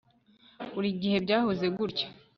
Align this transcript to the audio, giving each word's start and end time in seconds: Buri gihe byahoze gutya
Buri 0.73 0.89
gihe 1.01 1.17
byahoze 1.25 1.65
gutya 1.77 2.07